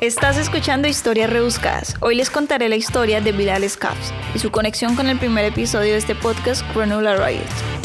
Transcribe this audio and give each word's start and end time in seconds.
Estás 0.00 0.38
escuchando 0.38 0.86
Historias 0.86 1.28
Rebuscadas. 1.28 1.96
Hoy 1.98 2.14
les 2.14 2.30
contaré 2.30 2.68
la 2.68 2.76
historia 2.76 3.20
de 3.20 3.32
Bilal 3.32 3.68
Scabs 3.68 4.14
y 4.32 4.38
su 4.38 4.52
conexión 4.52 4.94
con 4.94 5.08
el 5.08 5.18
primer 5.18 5.44
episodio 5.44 5.90
de 5.90 5.98
este 5.98 6.14
podcast, 6.14 6.62
Granular 6.72 7.18
Riot. 7.18 7.77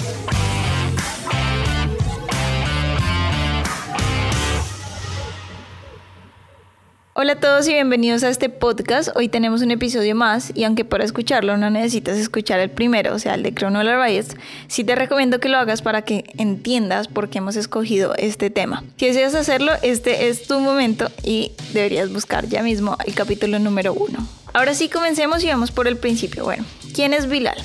Hola 7.24 7.34
a 7.34 7.40
todos 7.40 7.70
y 7.70 7.74
bienvenidos 7.74 8.22
a 8.24 8.30
este 8.30 8.50
podcast. 8.50 9.08
Hoy 9.16 9.30
tenemos 9.30 9.62
un 9.62 9.72
episodio 9.72 10.14
más 10.14 10.52
y 10.56 10.66
aunque 10.66 10.84
para 10.84 11.06
escucharlo 11.06 11.56
no 11.56 11.70
necesitas 11.70 12.18
escuchar 12.18 12.60
el 12.60 12.70
primero, 12.70 13.16
o 13.16 13.18
sea, 13.18 13.36
el 13.36 13.44
de 13.44 13.54
Chronola 13.54 14.06
Riots, 14.06 14.36
sí 14.68 14.84
te 14.84 14.94
recomiendo 14.94 15.40
que 15.40 15.48
lo 15.48 15.58
hagas 15.58 15.82
para 15.82 16.02
que 16.02 16.26
entiendas 16.38 17.08
por 17.08 17.30
qué 17.30 17.38
hemos 17.38 17.56
escogido 17.56 18.14
este 18.18 18.50
tema. 18.50 18.84
Si 18.98 19.06
deseas 19.06 19.36
hacerlo, 19.36 19.72
este 19.84 20.28
es 20.28 20.48
tu 20.48 20.60
momento 20.60 21.10
y 21.24 21.54
deberías 21.72 22.12
buscar 22.12 22.46
ya 22.50 22.62
mismo 22.62 22.98
el 23.06 23.16
capítulo 23.16 23.58
número 23.58 23.94
uno. 23.94 24.28
Ahora 24.52 24.74
sí, 24.74 24.90
comencemos 24.90 25.42
y 25.46 25.48
vamos 25.48 25.72
por 25.72 25.88
el 25.88 25.96
principio. 25.96 26.44
Bueno, 26.44 26.66
¿quién 26.94 27.14
es 27.14 27.30
Bilal? 27.30 27.56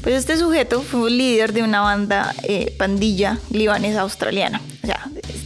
Pues 0.00 0.14
este 0.14 0.38
sujeto 0.38 0.80
fue 0.80 1.00
un 1.00 1.18
líder 1.18 1.52
de 1.52 1.62
una 1.62 1.82
banda 1.82 2.34
eh, 2.42 2.74
pandilla 2.78 3.38
libanesa 3.50 4.00
australiana. 4.00 4.62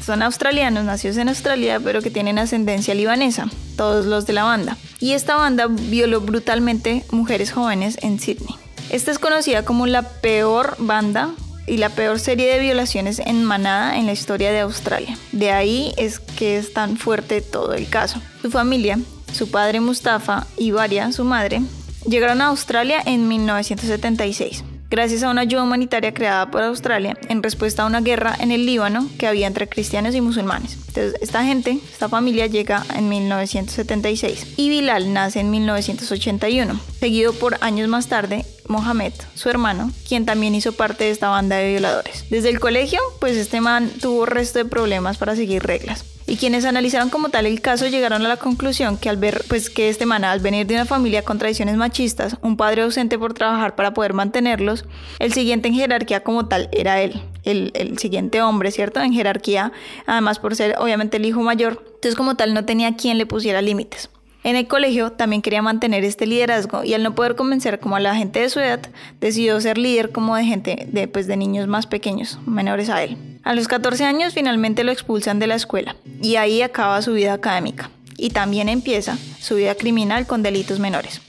Son 0.05 0.23
australianos, 0.23 0.84
nacidos 0.84 1.16
en 1.16 1.29
Australia, 1.29 1.79
pero 1.79 2.02
que 2.02 2.11
tienen 2.11 2.38
ascendencia 2.38 2.95
libanesa, 2.95 3.48
todos 3.77 4.05
los 4.06 4.27
de 4.27 4.33
la 4.33 4.42
banda. 4.42 4.77
Y 4.98 5.12
esta 5.12 5.37
banda 5.37 5.69
violó 5.69 6.20
brutalmente 6.20 7.05
mujeres 7.12 7.52
jóvenes 7.52 7.98
en 8.02 8.19
Sydney. 8.19 8.56
Esta 8.91 9.12
es 9.12 9.19
conocida 9.19 9.65
como 9.65 9.87
la 9.87 10.02
peor 10.02 10.75
banda 10.78 11.30
y 11.69 11.77
la 11.77 11.88
peor 11.88 12.19
serie 12.19 12.52
de 12.52 12.59
violaciones 12.59 13.20
en 13.20 13.45
manada 13.45 13.97
en 13.97 14.06
la 14.06 14.12
historia 14.12 14.51
de 14.51 14.61
Australia. 14.61 15.16
De 15.30 15.52
ahí 15.52 15.95
es 15.97 16.19
que 16.19 16.59
es 16.59 16.73
tan 16.73 16.97
fuerte 16.97 17.41
todo 17.41 17.73
el 17.75 17.89
caso. 17.89 18.20
Su 18.42 18.50
familia, 18.50 18.98
su 19.33 19.50
padre 19.50 19.78
Mustafa 19.78 20.48
y 20.56 20.72
Varia, 20.72 21.12
su 21.12 21.25
madre, 21.25 21.62
llegaron 22.06 22.41
a 22.41 22.47
Australia 22.47 23.00
en 23.06 23.28
1976 23.28 24.64
gracias 24.92 25.22
a 25.22 25.30
una 25.30 25.40
ayuda 25.40 25.62
humanitaria 25.62 26.12
creada 26.12 26.50
por 26.50 26.62
Australia 26.62 27.16
en 27.30 27.42
respuesta 27.42 27.82
a 27.82 27.86
una 27.86 28.02
guerra 28.02 28.36
en 28.38 28.52
el 28.52 28.66
Líbano 28.66 29.08
que 29.18 29.26
había 29.26 29.46
entre 29.46 29.66
cristianos 29.66 30.14
y 30.14 30.20
musulmanes. 30.20 30.74
Entonces, 30.74 31.14
esta 31.22 31.42
gente, 31.44 31.78
esta 31.90 32.10
familia 32.10 32.46
llega 32.46 32.84
en 32.94 33.08
1976 33.08 34.48
y 34.58 34.68
Bilal 34.68 35.14
nace 35.14 35.40
en 35.40 35.50
1981, 35.50 36.78
seguido 37.00 37.32
por 37.32 37.56
años 37.62 37.88
más 37.88 38.08
tarde 38.08 38.44
Mohamed, 38.68 39.14
su 39.34 39.48
hermano, 39.48 39.90
quien 40.06 40.26
también 40.26 40.54
hizo 40.54 40.72
parte 40.72 41.04
de 41.04 41.10
esta 41.10 41.30
banda 41.30 41.56
de 41.56 41.70
violadores. 41.70 42.26
Desde 42.28 42.50
el 42.50 42.60
colegio, 42.60 43.00
pues 43.18 43.38
este 43.38 43.62
man 43.62 43.90
tuvo 43.98 44.26
resto 44.26 44.58
de 44.58 44.66
problemas 44.66 45.16
para 45.16 45.34
seguir 45.34 45.62
reglas 45.62 46.04
y 46.33 46.38
quienes 46.38 46.64
analizaron 46.64 47.11
como 47.11 47.28
tal 47.28 47.44
el 47.44 47.61
caso 47.61 47.86
llegaron 47.88 48.25
a 48.25 48.28
la 48.28 48.38
conclusión 48.38 48.97
que 48.97 49.11
al 49.11 49.19
ver 49.19 49.44
pues 49.48 49.69
que 49.69 49.91
este 49.91 50.06
man 50.06 50.25
al 50.25 50.41
venir 50.41 50.66
de 50.66 50.77
una 50.77 50.86
familia 50.86 51.20
con 51.20 51.38
tradiciones 51.38 51.77
machistas, 51.77 52.38
un 52.41 52.56
padre 52.56 52.80
ausente 52.80 53.19
por 53.19 53.34
trabajar 53.34 53.75
para 53.75 53.92
poder 53.92 54.14
mantenerlos, 54.14 54.86
el 55.19 55.34
siguiente 55.34 55.69
en 55.69 55.75
jerarquía 55.75 56.22
como 56.22 56.47
tal 56.48 56.70
era 56.72 57.03
él, 57.03 57.20
el, 57.44 57.70
el 57.75 57.98
siguiente 57.98 58.41
hombre, 58.41 58.70
¿cierto? 58.70 59.03
En 59.03 59.12
jerarquía, 59.12 59.72
además 60.06 60.38
por 60.38 60.56
ser 60.56 60.75
obviamente 60.78 61.19
el 61.19 61.27
hijo 61.27 61.42
mayor, 61.42 61.84
entonces 61.97 62.14
como 62.14 62.34
tal 62.34 62.55
no 62.55 62.64
tenía 62.64 62.97
quien 62.97 63.19
le 63.19 63.27
pusiera 63.27 63.60
límites. 63.60 64.08
En 64.42 64.56
el 64.56 64.66
colegio 64.66 65.12
también 65.12 65.42
quería 65.42 65.60
mantener 65.60 66.03
este 66.03 66.27
liderazgo 66.27 66.83
y 66.83 66.94
al 66.94 67.03
no 67.03 67.14
poder 67.14 67.36
convencer 67.36 67.78
como 67.78 67.97
a 67.97 68.00
la 68.00 68.14
gente 68.14 68.41
de 68.41 68.48
su 68.48 68.58
edad, 68.58 68.80
decidió 69.20 69.60
ser 69.60 69.77
líder 69.77 70.12
como 70.12 70.34
de 70.34 70.44
gente 70.44 70.88
de, 70.91 71.08
pues, 71.08 71.27
de 71.27 71.36
niños 71.36 71.69
más 71.69 71.86
pequeños, 71.86 72.38
menores 72.47 72.88
a 72.88 73.05
él. 73.05 73.31
A 73.44 73.54
los 73.54 73.66
14 73.66 74.04
años 74.04 74.34
finalmente 74.34 74.84
lo 74.84 74.92
expulsan 74.92 75.38
de 75.38 75.48
la 75.48 75.56
escuela 75.56 75.96
y 76.22 76.36
ahí 76.36 76.62
acaba 76.62 77.02
su 77.02 77.12
vida 77.12 77.32
académica 77.32 77.90
y 78.16 78.30
también 78.30 78.68
empieza 78.68 79.18
su 79.40 79.56
vida 79.56 79.74
criminal 79.74 80.26
con 80.26 80.42
delitos 80.42 80.78
menores. 80.78 81.20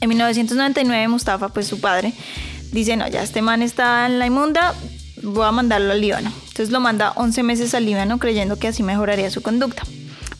En 0.00 0.10
1999 0.10 1.08
Mustafa, 1.08 1.48
pues 1.48 1.66
su 1.66 1.80
padre, 1.80 2.12
dice, 2.70 2.96
no, 2.96 3.08
ya 3.08 3.22
este 3.22 3.40
man 3.40 3.62
está 3.62 4.06
en 4.06 4.18
la 4.18 4.26
inmunda, 4.26 4.74
voy 5.22 5.46
a 5.46 5.52
mandarlo 5.52 5.92
al 5.92 6.00
Líbano. 6.00 6.30
Entonces 6.48 6.70
lo 6.70 6.80
manda 6.80 7.12
11 7.16 7.42
meses 7.42 7.74
al 7.74 7.86
Líbano 7.86 8.18
creyendo 8.18 8.58
que 8.58 8.68
así 8.68 8.82
mejoraría 8.82 9.30
su 9.30 9.40
conducta. 9.40 9.84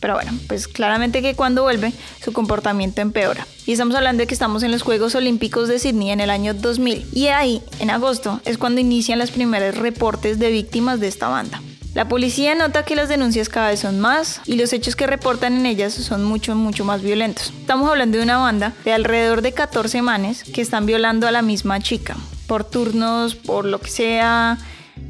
Pero 0.00 0.14
bueno, 0.14 0.32
pues 0.46 0.68
claramente 0.68 1.22
que 1.22 1.34
cuando 1.34 1.62
vuelve 1.62 1.92
su 2.22 2.32
comportamiento 2.32 3.00
empeora. 3.00 3.46
Y 3.66 3.72
estamos 3.72 3.94
hablando 3.96 4.20
de 4.20 4.26
que 4.26 4.34
estamos 4.34 4.62
en 4.62 4.70
los 4.70 4.82
Juegos 4.82 5.14
Olímpicos 5.14 5.68
de 5.68 5.78
Sydney 5.78 6.10
en 6.10 6.20
el 6.20 6.30
año 6.30 6.54
2000. 6.54 7.06
Y 7.12 7.28
ahí, 7.28 7.62
en 7.80 7.90
agosto, 7.90 8.40
es 8.44 8.58
cuando 8.58 8.80
inician 8.80 9.18
los 9.18 9.30
primeros 9.30 9.76
reportes 9.76 10.38
de 10.38 10.50
víctimas 10.50 11.00
de 11.00 11.08
esta 11.08 11.28
banda. 11.28 11.60
La 11.94 12.08
policía 12.08 12.54
nota 12.54 12.84
que 12.84 12.94
las 12.94 13.08
denuncias 13.08 13.48
cada 13.48 13.70
vez 13.70 13.80
son 13.80 13.98
más 13.98 14.40
y 14.44 14.56
los 14.56 14.72
hechos 14.72 14.94
que 14.94 15.06
reportan 15.06 15.56
en 15.56 15.66
ellas 15.66 15.94
son 15.94 16.22
mucho, 16.22 16.54
mucho 16.54 16.84
más 16.84 17.02
violentos. 17.02 17.52
Estamos 17.60 17.90
hablando 17.90 18.18
de 18.18 18.24
una 18.24 18.38
banda 18.38 18.72
de 18.84 18.92
alrededor 18.92 19.42
de 19.42 19.52
14 19.52 20.02
manes 20.02 20.44
que 20.44 20.60
están 20.60 20.86
violando 20.86 21.26
a 21.26 21.32
la 21.32 21.42
misma 21.42 21.80
chica 21.80 22.16
por 22.46 22.64
turnos, 22.64 23.34
por 23.34 23.64
lo 23.64 23.80
que 23.80 23.90
sea, 23.90 24.58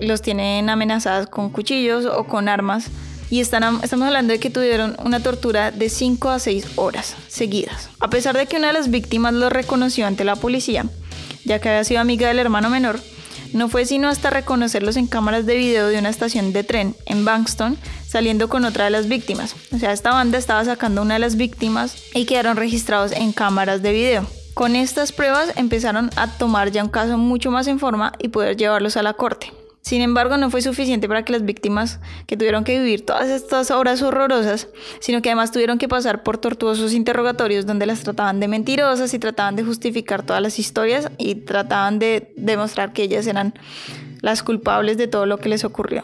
los 0.01 0.23
tienen 0.23 0.71
amenazadas 0.71 1.27
con 1.27 1.51
cuchillos 1.51 2.05
o 2.05 2.25
con 2.25 2.49
armas 2.49 2.91
y 3.31 3.41
estamos 3.41 3.83
hablando 3.93 4.33
de 4.33 4.41
que 4.41 4.51
tuvieron 4.51 4.97
una 5.05 5.21
tortura 5.21 5.71
de 5.71 5.89
5 5.89 6.31
a 6.31 6.39
6 6.39 6.67
horas 6.77 7.15
seguidas. 7.29 7.89
A 8.01 8.09
pesar 8.11 8.37
de 8.37 8.47
que 8.47 8.57
una 8.57 8.69
de 8.69 8.73
las 8.73 8.91
víctimas 8.91 9.35
lo 9.35 9.51
reconoció 9.51 10.07
ante 10.07 10.25
la 10.25 10.37
policía, 10.37 10.87
ya 11.45 11.61
que 11.61 11.69
había 11.69 11.85
sido 11.85 12.01
amiga 12.01 12.29
del 12.29 12.39
hermano 12.39 12.71
menor, 12.71 13.01
no 13.53 13.69
fue 13.69 13.87
sino 13.87 14.09
hasta 14.09 14.31
reconocerlos 14.31 14.97
en 14.97 15.07
cámaras 15.07 15.47
de 15.47 15.57
video 15.57 15.89
de 15.89 15.99
una 15.99 16.11
estación 16.11 16.53
de 16.53 16.65
tren 16.65 16.95
en 17.07 17.25
Bankston, 17.25 17.79
saliendo 18.07 18.49
con 18.49 18.65
otra 18.65 18.85
de 18.85 18.91
las 18.91 19.09
víctimas. 19.09 19.55
O 19.73 19.79
sea, 19.79 19.93
esta 19.93 20.11
banda 20.11 20.39
estaba 20.39 20.65
sacando 20.65 21.03
una 21.03 21.15
de 21.15 21.21
las 21.21 21.37
víctimas 21.37 21.97
y 22.15 22.27
quedaron 22.27 22.57
registrados 22.57 23.13
en 23.13 23.33
cámaras 23.33 23.83
de 23.83 23.93
video. 23.93 24.27
Con 24.55 24.77
estas 24.77 25.13
pruebas 25.13 25.53
empezaron 25.57 26.11
a 26.17 26.27
tomar 26.27 26.73
ya 26.73 26.83
un 26.83 26.91
caso 26.91 27.17
mucho 27.17 27.51
más 27.51 27.67
en 27.69 27.79
forma 27.79 28.13
y 28.19 28.29
poder 28.29 28.57
llevarlos 28.57 28.97
a 28.97 29.03
la 29.03 29.15
corte. 29.15 29.53
Sin 29.81 30.03
embargo, 30.03 30.37
no 30.37 30.51
fue 30.51 30.61
suficiente 30.61 31.09
para 31.09 31.25
que 31.25 31.33
las 31.33 31.45
víctimas 31.45 32.01
que 32.27 32.37
tuvieron 32.37 32.65
que 32.65 32.79
vivir 32.79 33.07
todas 33.07 33.29
estas 33.29 33.71
horas 33.71 34.03
horrorosas, 34.03 34.69
sino 35.01 35.23
que 35.23 35.31
además 35.31 35.53
tuvieron 35.53 35.79
que 35.79 35.89
pasar 35.89 36.23
por 36.23 36.39
tortuosos 36.39 36.93
interrogatorios 36.93 37.65
donde 37.65 37.87
las 37.87 38.01
trataban 38.01 38.41
de 38.41 38.49
mentirosas 38.49 39.15
y 39.15 39.19
trataban 39.19 39.57
de 39.57 39.65
justificar 39.65 40.23
todas 40.25 40.43
las 40.43 40.59
historias 40.59 41.11
y 41.17 41.37
trataban 41.37 41.99
de 41.99 42.33
demostrar 42.37 42.93
que 42.93 43.05
ellas 43.05 43.27
eran 43.27 43.55
las 44.21 44.43
culpables 44.43 44.99
de 44.99 45.07
todo 45.07 45.27
lo 45.27 45.39
que 45.39 45.49
les 45.49 45.65
ocurrió. 45.65 46.03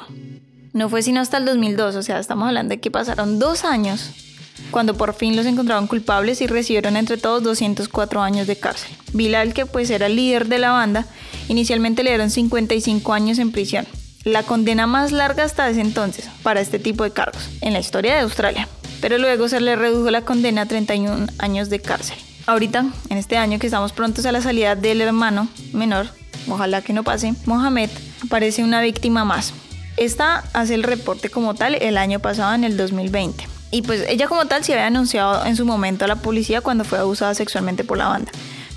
No 0.73 0.89
fue 0.89 1.03
sino 1.03 1.21
hasta 1.21 1.37
el 1.37 1.45
2002, 1.45 1.97
o 1.97 2.03
sea, 2.03 2.19
estamos 2.19 2.49
hablando 2.49 2.71
de 2.71 2.81
que 2.81 2.91
pasaron 2.91 3.39
dos 3.39 3.65
años 3.65 4.24
cuando 4.71 4.95
por 4.95 5.15
fin 5.15 5.37
los 5.37 5.47
encontraron 5.47 5.87
culpables 5.87 6.41
y 6.41 6.47
recibieron 6.47 6.97
entre 6.97 7.17
todos 7.17 7.43
204 7.43 8.23
años 8.23 8.47
de 8.47 8.57
cárcel. 8.57 8.91
Bilal, 9.13 9.55
que 9.55 9.67
pues 9.67 9.91
era 9.91 10.07
el 10.07 10.17
líder 10.17 10.49
de 10.49 10.59
la 10.59 10.71
banda, 10.71 11.07
inicialmente 11.49 12.03
le 12.03 12.11
dieron 12.11 12.31
55 12.31 13.13
años 13.13 13.39
en 13.39 13.53
prisión, 13.53 13.87
la 14.25 14.43
condena 14.43 14.87
más 14.87 15.13
larga 15.13 15.45
hasta 15.45 15.69
ese 15.69 15.81
entonces 15.81 16.29
para 16.43 16.61
este 16.61 16.79
tipo 16.79 17.05
de 17.05 17.13
cargos 17.13 17.49
en 17.61 17.73
la 17.73 17.81
historia 17.81 18.15
de 18.15 18.21
Australia, 18.21 18.69
pero 19.01 19.19
luego 19.19 19.49
se 19.49 19.61
le 19.61 19.77
redujo 19.77 20.11
la 20.11 20.23
condena 20.23 20.63
a 20.63 20.67
31 20.67 21.27
años 21.39 21.71
de 21.71 21.81
cárcel. 21.81 22.17
Ahorita, 22.47 22.85
en 23.09 23.19
este 23.19 23.37
año 23.37 23.59
que 23.59 23.67
estamos 23.67 23.93
prontos 23.93 24.27
a 24.27 24.33
la 24.33 24.43
salida 24.43 24.77
del 24.77 25.01
hermano 25.01 25.49
menor, 25.73 26.09
ojalá 26.49 26.83
que 26.83 26.93
no 26.93 27.03
pase, 27.03 27.35
Mohamed 27.47 27.91
aparece 28.23 28.63
una 28.63 28.83
víctima 28.83 29.25
más. 29.25 29.55
Esta 29.97 30.45
hace 30.53 30.75
el 30.75 30.83
reporte 30.83 31.31
como 31.31 31.55
tal 31.55 31.77
el 31.77 31.97
año 31.97 32.19
pasado, 32.19 32.55
en 32.55 32.65
el 32.65 32.77
2020. 32.77 33.53
Y 33.75 33.83
pues 33.83 34.05
ella 34.09 34.29
como 34.29 34.47
tal 34.47 34.62
se 34.62 34.73
había 34.73 34.87
anunciado 34.87 35.45
en 35.45 35.57
su 35.57 35.67
momento 35.67 36.05
a 36.05 36.09
la 36.09 36.15
policía 36.15 36.61
cuando 36.61 36.85
fue 36.85 37.01
abusada 37.01 37.35
sexualmente 37.35 37.83
por 37.83 37.99
la 37.99 38.07
banda. 38.07 38.31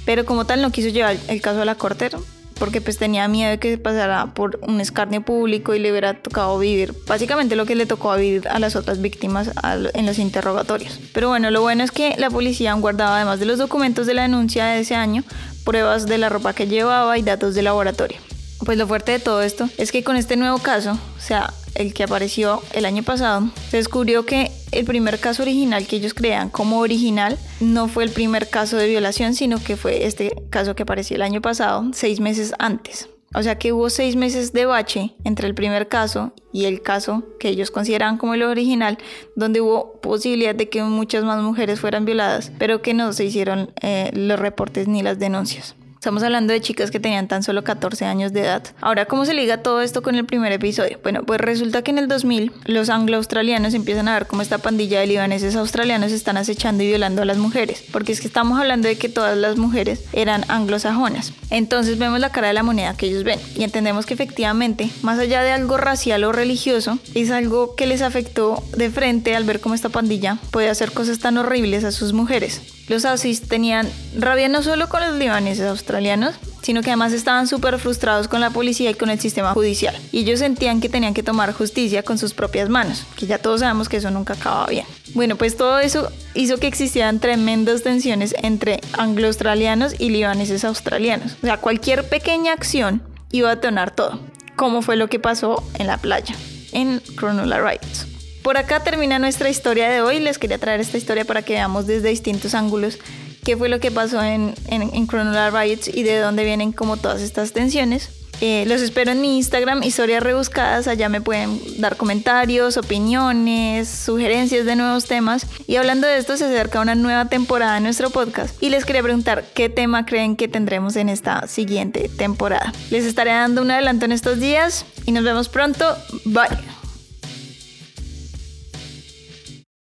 Pero 0.06 0.26
como 0.26 0.48
tal 0.48 0.60
no 0.60 0.72
quiso 0.72 0.90
llevar 0.90 1.18
el 1.28 1.40
caso 1.40 1.62
a 1.62 1.66
la 1.66 1.76
corte 1.76 2.10
porque 2.58 2.82
pues 2.82 2.98
tenía 2.98 3.28
miedo 3.28 3.52
de 3.52 3.60
que 3.60 3.78
pasara 3.78 4.34
por 4.34 4.60
un 4.64 4.82
escarnio 4.82 5.22
público 5.22 5.76
y 5.76 5.80
le 5.80 5.92
hubiera 5.92 6.16
tocado 6.16 6.58
vivir 6.58 6.96
básicamente 7.06 7.56
lo 7.56 7.68
que 7.68 7.76
le 7.76 7.86
tocó 7.86 8.16
vivir 8.16 8.48
a 8.48 8.58
las 8.58 8.76
otras 8.76 9.00
víctimas 9.00 9.52
en 9.94 10.06
los 10.08 10.18
interrogatorios. 10.18 11.00
Pero 11.14 11.30
bueno, 11.30 11.52
lo 11.52 11.62
bueno 11.62 11.84
es 11.84 11.92
que 11.92 12.16
la 12.18 12.32
policía 12.32 12.72
han 12.72 12.82
guardado 12.82 13.14
además 13.14 13.40
de 13.40 13.46
los 13.46 13.60
documentos 13.60 14.08
de 14.08 14.16
la 14.16 14.24
denuncia 14.24 14.66
de 14.66 14.80
ese 14.80 14.96
año, 14.96 15.24
pruebas 15.64 16.08
de 16.08 16.18
la 16.18 16.30
ropa 16.30 16.54
que 16.54 16.66
llevaba 16.66 17.20
y 17.20 17.22
datos 17.22 17.54
de 17.54 17.62
laboratorio. 17.62 18.18
Pues 18.66 18.80
lo 18.80 18.88
fuerte 18.88 19.12
de 19.12 19.20
todo 19.20 19.44
esto 19.44 19.70
es 19.78 19.92
que 19.92 20.04
con 20.04 20.16
este 20.16 20.38
nuevo 20.38 20.58
caso, 20.58 20.94
o 20.94 21.22
sea, 21.22 21.54
el 21.78 21.94
que 21.94 22.04
apareció 22.04 22.62
el 22.74 22.86
año 22.86 23.04
pasado, 23.04 23.50
se 23.70 23.78
descubrió 23.78 24.26
que 24.26 24.52
el 24.72 24.86
primer 24.86 25.20
caso 25.20 25.44
original 25.44 25.88
que 25.88 25.96
ellos 25.96 26.14
crean 26.14 26.50
como 26.50 26.80
original 26.80 27.38
no 27.60 27.88
fue 27.88 28.04
el 28.04 28.12
primer 28.12 28.50
caso 28.50 28.78
de 28.78 28.88
violación, 28.88 29.34
sino 29.34 29.64
que 29.64 29.78
fue 29.78 30.06
este 30.06 30.36
caso 30.50 30.76
que 30.76 30.84
apareció 30.84 31.16
el 31.16 31.22
año 31.22 31.42
pasado, 31.42 31.86
seis 31.94 32.20
meses 32.20 32.54
antes. 32.60 33.10
O 33.34 33.44
sea 33.44 33.60
que 33.60 33.74
hubo 33.74 33.90
seis 33.90 34.16
meses 34.16 34.54
de 34.54 34.66
bache 34.66 35.14
entre 35.24 35.48
el 35.48 35.54
primer 35.54 35.88
caso 35.88 36.32
y 36.54 36.66
el 36.66 36.82
caso 36.82 37.24
que 37.40 37.50
ellos 37.50 37.72
consideraban 37.72 38.18
como 38.18 38.34
el 38.34 38.44
original, 38.44 38.98
donde 39.36 39.62
hubo 39.62 40.00
posibilidad 40.02 40.56
de 40.56 40.70
que 40.70 40.82
muchas 40.84 41.24
más 41.24 41.42
mujeres 41.44 41.80
fueran 41.80 42.06
violadas, 42.06 42.52
pero 42.58 42.82
que 42.82 42.94
no 42.94 43.12
se 43.14 43.26
hicieron 43.26 43.72
eh, 43.82 44.12
los 44.14 44.40
reportes 44.40 44.88
ni 44.88 45.04
las 45.04 45.20
denuncias. 45.20 45.76
Estamos 45.98 46.22
hablando 46.22 46.54
de 46.54 46.62
chicas 46.62 46.92
que 46.92 47.00
tenían 47.00 47.28
tan 47.28 47.42
solo 47.42 47.64
14 47.64 48.06
años 48.06 48.32
de 48.32 48.42
edad. 48.42 48.64
Ahora, 48.82 49.08
¿cómo 49.08 49.26
se 49.26 49.34
liga 49.34 49.64
todo 49.64 49.82
esto 49.82 50.04
con 50.04 50.14
el 50.14 50.26
primer 50.26 50.52
episodio? 50.52 51.00
Bueno, 51.02 51.24
pues 51.24 51.42
resulta 51.42 51.82
que 51.82 51.90
en 51.90 51.98
el 51.98 52.08
2000 52.08 52.52
los 52.66 52.90
anglo-australianos 52.90 53.74
empiezan 53.74 54.08
a 54.08 54.14
ver 54.14 54.28
cómo 54.28 54.44
esta 54.44 54.60
pandilla 54.60 55.00
de 55.00 55.08
libaneses 55.08 55.56
australianos 55.56 56.12
están 56.12 56.38
acechando 56.38 56.84
y 56.84 56.88
violando 56.88 57.24
a 57.24 57.26
las 57.26 57.38
mujeres, 57.38 57.84
porque 57.92 58.12
es 58.12 58.22
que 58.22 58.28
estamos 58.28 58.60
hablando 58.60 58.88
de 58.88 58.98
que 58.98 59.10
todas 59.10 59.36
las 59.36 59.58
mujeres 59.58 60.04
eran 60.14 60.46
anglosajonas. 60.50 61.34
Entonces 61.50 61.98
vemos 61.98 62.20
la 62.20 62.32
cara 62.32 62.50
de 62.50 62.54
la 62.54 62.64
moneda 62.64 62.96
que 62.96 63.08
ellos 63.08 63.24
ven 63.24 63.40
y 63.56 63.64
entendemos 63.64 64.06
que 64.06 64.14
efectivamente, 64.14 64.92
más 65.02 65.18
allá 65.18 65.42
de 65.42 65.52
algo 65.52 65.78
racial 65.78 66.24
o 66.26 66.32
religioso, 66.32 67.00
es 67.16 67.32
algo 67.32 67.76
que 67.76 67.88
les 67.88 68.04
afectó 68.04 68.64
de 68.78 68.92
frente 68.92 69.36
al 69.36 69.46
ver 69.46 69.60
cómo 69.60 69.74
esta 69.74 69.90
pandilla 69.90 70.38
puede 70.52 70.70
hacer 70.70 70.92
cosas 70.92 71.18
tan 71.18 71.40
horribles 71.40 71.84
a 71.84 71.92
sus 71.92 72.14
mujeres. 72.14 72.77
Los 72.88 73.04
Aussies 73.04 73.42
tenían 73.42 73.90
rabia 74.18 74.48
no 74.48 74.64
solo 74.64 74.88
con 74.88 75.02
los 75.02 75.16
libaneses 75.18 75.66
australianos, 75.66 76.36
sino 76.62 76.82
que 76.82 76.90
además 76.90 77.14
estaban 77.14 77.48
súper 77.48 77.80
frustrados 77.80 78.28
con 78.28 78.42
la 78.42 78.50
policía 78.50 78.90
y 78.92 78.94
con 78.94 79.10
el 79.10 79.20
sistema 79.20 79.54
judicial. 79.54 79.96
Y 80.12 80.20
ellos 80.20 80.40
sentían 80.40 80.82
que 80.82 80.90
tenían 80.90 81.14
que 81.14 81.24
tomar 81.24 81.54
justicia 81.54 82.04
con 82.04 82.18
sus 82.18 82.34
propias 82.34 82.70
manos, 82.70 83.06
que 83.16 83.26
ya 83.26 83.38
todos 83.38 83.62
sabemos 83.62 83.90
que 83.90 83.98
eso 83.98 84.12
nunca 84.12 84.34
acababa 84.34 84.68
bien. 84.68 84.86
Bueno, 85.14 85.36
pues 85.36 85.58
todo 85.58 85.80
eso 85.80 86.12
hizo 86.34 86.58
que 86.58 86.68
existieran 86.68 87.20
tremendas 87.20 87.84
tensiones 87.84 88.36
entre 88.42 88.82
anglo-australianos 88.94 89.96
y 90.00 90.10
libaneses 90.10 90.64
australianos. 90.64 91.34
O 91.42 91.46
sea, 91.46 91.58
cualquier 91.58 92.08
pequeña 92.08 92.54
acción 92.54 93.02
iba 93.32 93.50
a 93.50 93.56
detonar 93.56 93.92
todo, 93.92 94.20
como 94.56 94.82
fue 94.82 94.96
lo 94.96 95.08
que 95.08 95.20
pasó 95.20 95.64
en 95.76 95.88
la 95.88 95.98
playa, 95.98 96.36
en 96.72 97.02
Cronulla 97.16 97.60
Riots. 97.60 98.17
Por 98.48 98.56
acá 98.56 98.80
termina 98.82 99.20
nuestra 99.20 99.50
historia 99.50 99.90
de 99.90 100.00
hoy. 100.00 100.22
Les 100.22 100.38
quería 100.38 100.58
traer 100.58 100.80
esta 100.80 100.98
historia 100.98 101.26
para 101.26 101.42
que 101.42 101.52
veamos 101.52 101.86
desde 101.86 102.08
distintos 102.08 102.56
ángulos 102.56 102.98
qué 103.44 103.58
fue 103.58 103.68
lo 103.68 103.82
que 103.82 103.92
pasó 103.92 104.24
en, 104.24 104.56
en, 104.68 104.84
en 104.84 105.08
Riots 105.10 105.90
y 105.94 106.04
de 106.04 106.20
dónde 106.20 106.46
vienen 106.46 106.72
como 106.72 106.96
todas 106.96 107.22
estas 107.22 107.52
tensiones. 107.52 108.10
Eh, 108.40 108.64
los 108.66 108.80
espero 108.80 109.12
en 109.12 109.20
mi 109.20 109.36
Instagram, 109.36 109.84
historias 109.84 110.24
rebuscadas. 110.24 110.88
Allá 110.88 111.10
me 111.10 111.20
pueden 111.20 111.60
dar 111.82 111.98
comentarios, 111.98 112.78
opiniones, 112.78 113.90
sugerencias 113.90 114.66
de 114.66 114.78
nuevos 114.78 115.08
temas. 115.08 115.46
Y 115.68 115.76
hablando 115.76 116.08
de 116.08 116.18
esto, 116.18 116.38
se 116.38 116.46
acerca 116.46 116.80
una 116.80 116.96
nueva 116.96 117.26
temporada 117.26 117.74
de 117.74 117.82
nuestro 117.82 118.12
podcast. 118.12 118.56
Y 118.64 118.70
les 118.70 118.86
quería 118.86 119.04
preguntar 119.04 119.44
qué 119.56 119.68
tema 119.68 120.06
creen 120.06 120.38
que 120.38 120.48
tendremos 120.48 120.96
en 120.96 121.10
esta 121.10 121.50
siguiente 121.50 122.10
temporada. 122.18 122.72
Les 122.92 123.04
estaré 123.04 123.32
dando 123.32 123.62
un 123.62 123.72
adelanto 123.72 124.06
en 124.06 124.14
estos 124.14 124.40
días 124.40 124.86
y 125.06 125.12
nos 125.12 125.26
vemos 125.26 125.50
pronto. 125.50 125.98
Bye. 126.24 126.77